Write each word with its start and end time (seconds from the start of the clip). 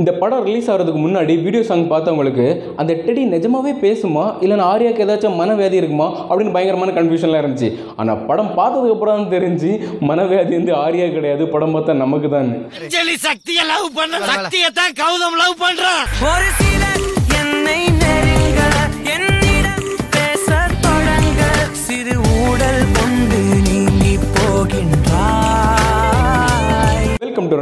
இந்த 0.00 0.10
படம் 0.20 0.44
ரிலீஸ் 0.48 0.68
ஆகிறதுக்கு 0.72 1.00
முன்னாடி 1.04 1.34
வீடியோ 1.44 1.62
சாங் 1.68 1.84
பார்த்தவங்களுக்கு 1.92 2.46
அந்த 2.80 2.92
டெடி 3.06 3.22
நிஜமாவே 3.34 3.72
பேசுமா? 3.84 4.24
இல்லைன்னா 4.44 4.66
ஆர்யாக்கு 4.72 5.04
ஏதாச்சும் 5.06 5.38
மனவியாதி 5.40 5.80
இருக்குமா? 5.80 6.08
அப்படின்னு 6.28 6.54
பயங்கரமான 6.56 6.94
கன்ஃபியூஷன்லாம் 6.98 7.42
இருந்துச்சு. 7.42 7.70
ஆனால் 8.00 8.22
படம் 8.30 8.52
பார்த்ததுக்கு 8.60 8.94
அப்புறம் 8.96 9.16
தான் 9.18 9.32
தெரிஞ்சு 9.36 9.72
மனவியாதி 10.10 10.54
வந்து 10.60 10.74
ஆர்யா 10.84 11.08
கிடையாது. 11.16 11.46
படம் 11.56 11.74
பார்த்தா 11.76 12.00
நமக்கு 12.04 12.30
தான் 12.36 12.50
சக்திய 13.28 13.60
லவ் 13.74 13.88
பண்ண 14.00 14.24
சக்தியை 14.32 14.70
தான் 14.80 14.96
கௌதம் 15.04 15.38
லவ் 15.42 15.60
பண்றான். 15.66 16.02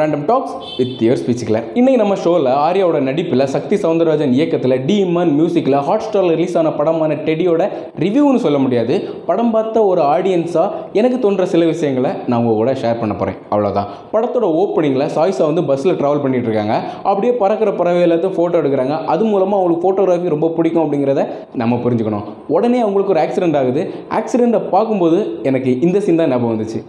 Random 0.07 0.25
talks 0.25 0.53
with 0.77 1.03
your 1.03 1.21
speech 1.21 1.45
clear 1.45 1.65
இன்னைக்கு 1.75 2.03
நம்ம 2.03 2.17
ஷோவில் 2.21 2.47
ஆர்யாவோட 2.53 2.99
நடிப்பில் 3.01 3.47
சக்தி 3.47 3.77
சவுந்தரராஜன் 3.77 4.33
இயக்கத்தில் 4.33 4.85
டி 4.85 5.05
மியூசிக்கில் 5.05 5.79
ஹாட் 5.79 6.03
ஸ்டாரில் 6.07 6.29
ரிலீஸ் 6.29 6.59
ஆன 6.59 6.71
படமான 6.71 7.15
டெடியோட 7.15 7.69
ரிவ்யூன்னு 7.99 8.37
சொல்ல 8.37 8.59
முடியாது. 8.59 9.15
படம் 9.27 9.51
பார்த்த 9.51 9.85
ஒரு 9.85 10.03
ஆடியன்ஸாக 10.03 10.71
எனக்கு 10.93 11.19
தோன்ற 11.19 11.47
சில 11.47 11.65
விஷயங்களை 11.65 12.11
நான் 12.27 12.45
உங்கள் 12.45 12.55
கூட 12.55 12.73
ஷேர் 12.73 13.01
பண்ண 13.01 13.15
போகிறேன் 13.15 13.39
அவ்வளோதான் 13.51 13.87
படத்தோட 14.13 14.47
ஓப்பனிங்கில் 14.63 15.11
சாய்ஸா 15.17 15.45
வந்து 15.45 15.65
பஸ்ஸில் 15.65 15.95
ட்ராவல் 15.95 16.23
பண்ணிட்டு 16.23 16.49
இருக்காங்க. 16.49 16.83
அப்படியே 17.03 17.33
பறக்கிற 17.33 17.73
பறவை 17.73 18.11
எல்லாத்தையும் 18.11 18.37
ஃபோட்டோ 18.39 18.61
எடுக்கிறாங்க. 18.63 19.05
அது 19.05 19.25
மூலமாக 19.25 19.63
அவங்களுக்கு 19.63 19.87
ஃபோட்டோகிராஃபி 19.87 20.29
ரொம்ப 20.29 20.49
பிடிக்கும் 20.49 20.93
அப்படிங்கிறத 20.93 21.27
நம்ம 21.55 21.77
புரிஞ்சுக்கணும். 21.77 22.25
உடனே 22.49 22.81
அவங்களுக்கு 22.81 23.15
ஒரு 23.15 23.23
ஆக்சிடென்ட் 23.27 23.57
ஆகுது. 23.57 23.95
ஆக்சிடெண்ட்டை 24.11 24.69
பார்க்கும்போது 24.69 25.39
எனக்கு 25.43 25.81
இந்த 25.81 26.01
சீன் 26.01 26.17
தான் 26.17 26.29
ஞாபகம் 26.29 26.53
வந்துச்சு. 26.57 26.85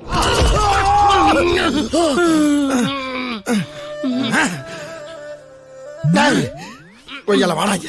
ஒய்யால 7.29 7.53
வாடாங்க. 7.59 7.87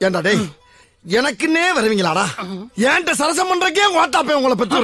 ஏண்டா 0.00 0.20
டேய் 0.20 0.42
எனக்குன்னே 1.04 1.62
வருவீங்களாடா? 1.76 2.22
ஏன்ட்ட 2.90 3.12
சரசம் 3.18 3.48
பண்றக்கே 3.48 3.86
ஓட்டாப்பே 4.02 4.34
உங்களை 4.36 4.54
பெற்று 4.60 4.78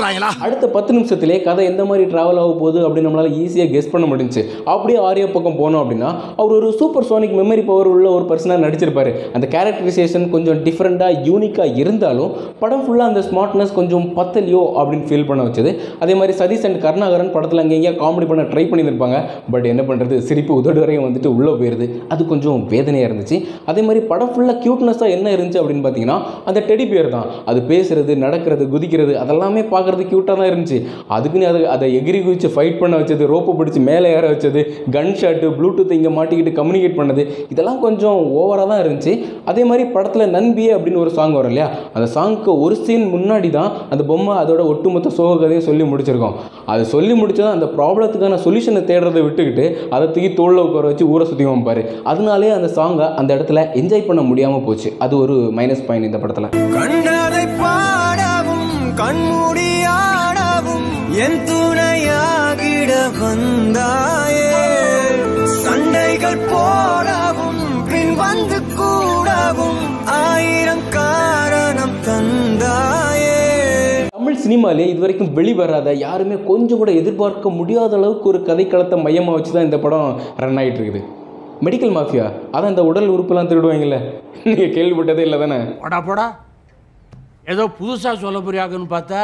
அடுத்த 0.47 0.67
பத்து 0.75 0.91
நிமிஷத்திலே 0.97 1.37
கதை 1.47 1.63
எந்த 1.71 1.83
மாதிரி 1.91 2.05
ட்ராவல் 2.11 2.41
ஆக 2.41 2.51
போகுது 2.63 2.81
அப்படின்னு 2.87 3.09
நம்மளால் 3.09 3.37
ஈஸியாக 3.43 3.69
கெஸ் 3.75 3.89
பண்ண 3.93 4.07
முடிஞ்சுச்சு. 4.11 4.43
அப்படியே 4.73 4.99
ஆரியா 5.11 5.27
பக்கம் 5.37 5.57
போனோம் 5.61 5.81
அப்படின்னா 5.83 6.11
அவர் 6.41 6.53
ஒரு 6.57 6.69
சூப்பர் 6.81 7.07
சோனிக் 7.11 7.37
மெமரி 7.39 7.63
பவர் 7.71 7.89
உள்ள 7.93 8.11
ஒரு 8.17 8.27
பர்சனாக 8.33 8.63
நடிச்சிருப்பாரு. 8.65 9.13
அந்த 9.39 9.49
கேரக்டரைசேஷன் 9.55 10.27
கொஞ்சம் 10.35 10.61
டிஃப்ரெண்ட்டாக 10.67 11.23
யூனிக்காக 11.29 11.79
இருந்தாலும் 11.85 12.35
படம் 12.65 12.85
ஃபுல்லாக 12.85 13.11
அந்த 13.13 13.23
ஸ்மார்ட்னஸ் 13.29 13.73
கொஞ்சம் 13.79 14.07
பத்தலையோ 14.19 14.63
அப்படின்னு 14.83 15.09
ஃபீல் 15.13 15.27
பண்ண 15.31 15.49
வச்சது. 15.49 15.73
அதே 16.03 16.17
மாதிரி 16.21 16.37
சதீஷ் 16.43 16.69
அண்ட் 16.71 16.81
கருணாகரன் 16.85 17.33
படத்தில் 17.39 17.65
அங்கே 17.65 17.95
காமெடி 18.05 18.29
பண்ண 18.35 18.47
ட்ரை 18.53 18.67
பண்ணியிருப்பாங்க 18.75 19.21
பட் 19.55 19.71
என்ன 19.73 19.85
பண்ணுறது 19.91 20.19
சிரிப்பு 20.29 20.55
உதடு 20.61 20.83
வரையும் 20.85 21.09
வந்துட்டு 21.09 21.35
உள்ளே 21.39 21.55
போயிருது. 21.63 21.89
அது 22.13 22.29
கொஞ்சம் 22.35 22.61
வேதனையாக 22.75 23.11
இருந்துச்சு. 23.13 23.39
அதே 23.73 23.85
மாதிரி 23.89 24.05
படம் 24.13 24.33
ஃபுல்லாக 24.37 24.59
க்யூட்னஸாக 24.67 25.17
என்ன 25.19 25.35
இருந்துச்சு 25.39 25.61
அப்படின்னு 25.63 25.85
பார்த்தீங்கன்னா 25.89 26.09
அந்த 26.49 26.61
டெடி 26.69 26.85
பியர் 26.91 27.09
தான். 27.17 27.29
அது 27.51 27.61
பேசுகிறது 27.71 28.13
நடக்கிறது 28.25 28.65
குதிக்கிறது 28.75 29.13
அதெல்லாமே 29.23 29.63
பார்க்குறது 29.75 30.05
க்யூட்டாக 30.11 30.37
தான் 30.41 30.51
இருந்துச்சு. 30.51 30.79
அதுக்குன்னு 31.17 31.49
அதை 31.51 31.61
அதை 31.75 31.89
எகிரி 31.99 32.21
குதிச்சு 32.27 32.51
ஃபைட் 32.55 32.79
பண்ண 32.83 32.95
வச்சது 33.01 33.31
ரோப்பை 33.33 33.55
பிடிச்சி 33.61 33.83
மேலே 33.91 34.09
ஏற 34.17 34.25
வச்சது 34.33 34.63
கன் 34.97 35.13
ஷாட்டு 35.21 35.49
ப்ளூடூத் 35.59 35.97
இங்கே 35.99 36.13
மாட்டிக்கிட்டு 36.19 36.55
கம்யூனிகேட் 36.61 36.99
பண்ணது 37.01 37.25
இதெல்லாம் 37.53 37.81
கொஞ்சம் 37.87 38.19
ஓவராக 38.41 38.69
தான் 38.73 38.83
இருந்துச்சு. 38.85 39.15
அதே 39.53 39.65
மாதிரி 39.71 39.87
படத்தில் 39.97 40.33
நண்பியே 40.37 40.73
அப்படின்னு 40.77 41.03
ஒரு 41.05 41.13
சாங் 41.19 41.37
வரும் 41.39 41.53
இல்லையா? 41.53 41.69
அந்த 41.97 42.07
சாங்க்கு 42.17 42.51
ஒரு 42.65 42.77
சீன் 42.85 43.07
முன்னாடி 43.15 43.51
தான் 43.59 43.71
அந்த 43.93 44.03
பொம்மை 44.11 44.35
அதோட 44.43 44.63
ஒட்டுமொத்த 44.73 45.15
சோக 45.19 45.37
கதையை 45.43 45.63
சொல்லி 45.69 45.85
முடிச்சிருக்கோம். 45.93 46.37
அது 46.73 46.83
சொல்லி 46.95 47.15
முடிச்சதான் 47.21 47.55
அந்த 47.57 47.67
ப்ராப்ளத்துக்கான 47.77 48.39
சொல்யூஷனை 48.45 48.83
தேடுறதை 48.91 49.21
விட்டுக்கிட்டு 49.27 49.65
அதை 49.95 50.05
தூக்கி 50.15 50.31
தோளில் 50.41 50.65
உட்கார 50.67 50.91
வச்சு 50.91 51.07
ஊரை 51.13 51.25
சுற்றி 51.31 51.47
வைப்பார் 51.49 51.83
அதனாலே 52.11 52.51
அந்த 52.59 52.69
சாங்கை 52.77 53.07
அந்த 53.21 53.31
இடத்துல 53.37 53.63
என்ஜாய் 53.81 54.07
பண்ண 54.09 54.23
முடியாமல் 54.31 54.65
போச்சு. 54.67 54.89
அது 55.05 55.15
ஒரு 55.23 55.35
மைனஸ் 55.59 55.85
பாயிண்ட் 55.87 56.00
இந்த 56.09 56.19
படத்தில். 56.23 56.49
கண்டதை 56.77 57.45
பாடவும் 57.63 58.71
கண்மூடியாடவும் 59.01 60.89
என் 61.25 61.41
துணையாகிட 61.49 62.93
வந்தாயே. 63.21 64.49
சண்டைகள் 65.65 66.41
போடவும் 66.53 67.63
பின் 67.91 68.15
வந்து 68.23 68.59
கூடவும் 68.79 69.81
ஆயிரம் 70.19 70.85
காரணம் 70.97 71.97
தந்தாயே. 72.09 73.39
தமிழ் 74.17 74.43
சினிமாலே 74.45 74.85
இது 74.91 75.01
வரைக்கும் 75.05 75.33
வெளிவராத 75.39 75.89
யாருமே 76.07 76.37
கொஞ்சம் 76.51 76.81
கூட 76.83 76.91
எதிர்பார்க்க 77.03 77.57
முடியாத 77.61 77.95
அளவுக்கு 78.01 78.29
ஒரு 78.33 78.41
கதைக்களத்தை 78.51 78.99
மையமாக 79.07 79.37
வச்சு 79.37 79.53
தான் 79.57 79.69
இந்த 79.69 79.81
படம் 79.87 80.11
ரன் 80.45 80.61
ஆகிட்டு 80.63 80.81
இருக்குது. 80.83 81.03
மெடிக்கல் 81.67 81.95
மாஃபியா 81.97 82.27
அதான் 82.53 82.73
இந்த 82.75 82.85
உடல் 82.91 83.13
உறுப்புலாம் 83.15 83.49
திருடுவாங்கல்ல. 83.51 83.97
நீங்கள் 84.45 84.75
கேள்விப்பட்டதே 84.77 85.23
இல்லை 85.27 85.39
தானே? 85.39 85.59
போடா 85.83 85.99
போடா. 86.01 86.27
ஏதோ 87.53 87.65
புதுசாக 87.81 88.15
சொல்ல 88.25 88.39
போறியாங்கன்னு 88.39 88.95
பார்த்தா 88.97 89.23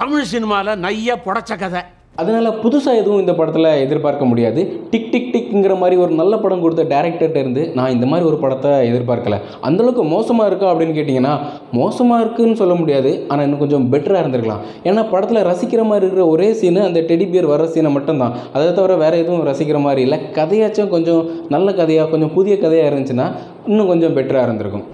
தமிழ் 0.00 0.30
சினிமாவில் 0.32 0.80
நைய 0.84 1.16
புடச்ச 1.26 1.52
கதை. 1.58 1.82
அதனால் 2.20 2.48
புதுசாக 2.62 3.00
எதுவும் 3.00 3.22
இந்த 3.22 3.32
படத்தில் 3.38 3.68
எதிர்பார்க்க 3.84 4.28
முடியாது. 4.30 4.60
டிக் 4.92 5.08
டிக் 5.12 5.30
டிக்ங்கிற 5.34 5.74
மாதிரி 5.80 5.96
ஒரு 6.04 6.12
நல்ல 6.20 6.34
படம் 6.42 6.62
கொடுத்த 6.64 6.84
டேரக்டர்கிட்ட 6.92 7.38
இருந்து 7.44 7.62
நான் 7.78 7.94
இந்த 7.96 8.06
மாதிரி 8.10 8.28
ஒரு 8.30 8.38
படத்தை 8.44 8.70
எதிர்பார்க்கல. 8.90 9.38
அந்தளவுக்கு 9.68 10.04
மோசமாக 10.14 10.50
இருக்கா 10.50 10.70
அப்படின்னு 10.72 10.96
கேட்டிங்கன்னா 10.98 11.34
மோசமாக 11.80 12.22
இருக்குன்னு 12.24 12.60
சொல்ல 12.62 12.76
முடியாது. 12.80 13.12
ஆனால் 13.30 13.44
இன்னும் 13.46 13.62
கொஞ்சம் 13.64 13.86
பெட்டராக 13.94 14.22
இருந்திருக்கலாம். 14.24 14.62
ஏன்னா 14.88 15.04
படத்தில் 15.12 15.46
ரசிக்கிற 15.50 15.84
மாதிரி 15.90 16.04
இருக்கிற 16.06 16.26
ஒரே 16.34 16.48
சீனு 16.60 16.82
அந்த 16.88 17.02
டெடி 17.10 17.28
பியர் 17.34 17.52
வர 17.54 17.68
சீனை 17.74 17.92
மட்டும்தான். 17.98 18.34
அதை 18.54 18.66
தவிர 18.80 18.96
வேறு 19.04 19.22
எதுவும் 19.24 19.46
ரசிக்கிற 19.50 19.80
மாதிரி 19.88 20.04
இல்லை. 20.08 20.20
கதையாச்சும் 20.40 20.92
கொஞ்சம் 20.96 21.22
நல்ல 21.56 21.74
கதையாக 21.82 22.10
கொஞ்சம் 22.14 22.34
புதிய 22.38 22.56
கதையாக 22.64 22.90
இருந்துச்சுன்னா 22.92 23.28
இன்னும் 23.70 23.92
கொஞ்சம் 23.92 24.16
பெட்டராக 24.18 24.48
இருந்திருக்கும். 24.48 24.86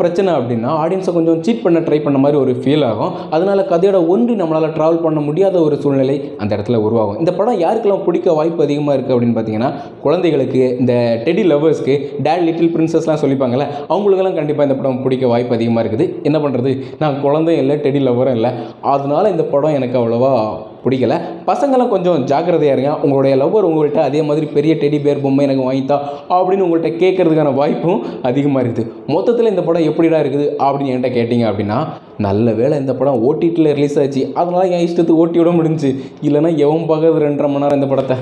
பிரச்சனை 0.00 0.30
அப்படின்னா 0.38 0.70
ஆடியன்ஸை 0.82 1.12
கொஞ்சம் 1.16 1.40
சீட் 1.46 1.62
பண்ண 1.64 1.78
ட்ரை 1.86 1.98
பண்ண 2.06 2.18
மாதிரி 2.24 2.38
ஒரு 2.42 2.52
ஃபீல் 2.62 2.84
ஆகும். 2.90 3.12
அதனால் 3.36 3.62
கதையோட 3.72 3.98
ஒன்றி 4.14 4.34
நம்மளால் 4.40 4.74
ட்ராவல் 4.76 5.02
பண்ண 5.06 5.20
முடியாத 5.28 5.56
ஒரு 5.66 5.76
சூழ்நிலை 5.84 6.16
அந்த 6.42 6.50
இடத்துல 6.56 6.80
உருவாகும். 6.86 7.18
இந்த 7.22 7.34
படம் 7.38 7.60
யாருக்கெல்லாம் 7.64 8.04
பிடிக்க 8.08 8.34
வாய்ப்பு 8.38 8.64
அதிகமாக 8.66 8.96
இருக்குது 8.96 9.16
அப்படின்னு 9.16 9.36
பார்த்தீங்கன்னா 9.38 9.70
குழந்தைகளுக்கு 10.06 10.62
இந்த 10.82 10.94
டெடி 11.28 11.44
லவர்ஸ்க்கு 11.52 11.96
டேட் 12.26 12.44
லிட்டில் 12.48 12.72
பிரின்சஸ்லாம் 12.74 13.22
சொல்லிப்பாங்கல்ல 13.24 13.68
அவங்களுக்கெல்லாம் 13.92 14.38
கண்டிப்பாக 14.40 14.68
இந்த 14.68 14.78
படம் 14.80 15.02
பிடிக்க 15.06 15.26
வாய்ப்பு 15.34 15.56
அதிகமாக 15.58 15.84
இருக்குது. 15.84 16.06
என்ன 16.30 16.38
பண்ணுறது 16.44 16.72
நான் 17.04 17.22
குழந்தையும் 17.26 17.62
இல்லை 17.64 17.76
டெடி 17.86 18.02
லவரும் 18.08 18.36
இல்லை. 18.40 18.52
அதனால 18.94 19.30
இந்த 19.36 19.46
படம் 19.54 19.78
எனக்கு 19.80 19.98
அவ்வளோவா 20.02 20.34
பிடிக்கல. 20.84 21.16
பசங்களாம் 21.48 21.92
கொஞ்சம் 21.94 22.24
ஜாக்கிரதையாக 22.30 22.76
இருங்க. 22.76 22.92
உங்களுடைய 23.04 23.34
லவ்வர் 23.42 23.68
உங்கள்கிட்ட 23.70 24.00
அதே 24.08 24.22
மாதிரி 24.28 24.46
பெரிய 24.56 24.74
டெடி 24.82 25.00
பேர் 25.06 25.22
பொம்மை 25.24 25.44
எனக்கு 25.46 25.66
வாங்கித்தா 25.68 25.98
அப்படின்னு 26.36 26.66
உங்கள்கிட்ட 26.66 26.92
கேட்கறதுக்கான 27.02 27.54
வாய்ப்பும் 27.60 28.02
அதிகமாக 28.30 28.64
இருக்குது. 28.64 28.88
மொத்தத்தில் 29.14 29.52
இந்த 29.52 29.64
படம் 29.68 29.88
எப்படிடா 29.92 30.20
இருக்குது 30.24 30.48
அப்படின்னு 30.66 30.92
என்கிட்ட 30.94 31.12
கேட்டிங்க 31.18 31.46
அப்படின்னா 31.52 31.80
நல்ல 32.28 32.52
வேளை 32.60 32.74
இந்த 32.82 32.94
படம் 33.00 33.22
ஓடிடியில் 33.28 33.74
ரிலீஸ் 33.78 33.98
ஆச்சு. 34.02 34.22
அதனால் 34.40 34.70
என் 34.76 34.86
இஷ்டத்துக்கு 34.88 35.22
ஓட்டி 35.24 35.38
விட 35.42 35.52
முடிஞ்சுச்சு. 35.58 35.92
இல்லைன்னா 36.28 36.52
எவன் 36.66 36.88
பார்க்கறது 36.92 37.26
ரெண்டரை 37.28 37.50
மணி 37.52 37.64
நேரம் 37.64 37.80
இந்த 37.80 37.90
படத்தை? 37.94 38.18